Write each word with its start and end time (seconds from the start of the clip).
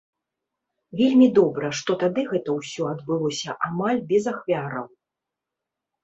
Вельмі 0.99 1.25
добра, 1.39 1.67
што 1.79 1.91
тады 2.03 2.23
гэта 2.31 2.55
ўсё 2.59 2.87
адбылося 2.93 3.55
амаль 3.67 3.99
без 4.13 4.23
ахвяраў. 4.33 4.87